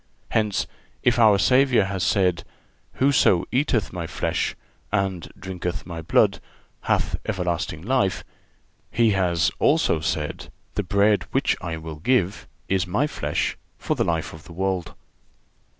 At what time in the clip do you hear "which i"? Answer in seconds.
11.29-11.77